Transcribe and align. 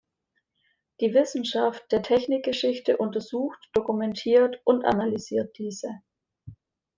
Die 0.99 1.13
Wissenschaft 1.13 1.91
der 1.91 2.01
Technikgeschichte 2.01 2.97
untersucht, 2.97 3.69
dokumentiert 3.75 4.59
und 4.63 4.83
analysiert 4.83 5.55
diese. 5.59 6.01